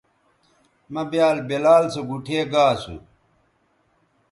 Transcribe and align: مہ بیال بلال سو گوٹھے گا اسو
مہ 0.93 1.03
بیال 1.11 1.37
بلال 1.47 1.83
سو 1.93 2.01
گوٹھے 2.09 2.39
گا 2.51 2.63
اسو 2.73 2.95